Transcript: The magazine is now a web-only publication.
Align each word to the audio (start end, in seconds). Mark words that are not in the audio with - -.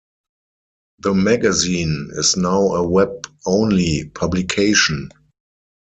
The 0.97 1.13
magazine 1.13 2.09
is 2.15 2.35
now 2.35 2.69
a 2.73 2.87
web-only 2.87 4.05
publication. 4.15 5.11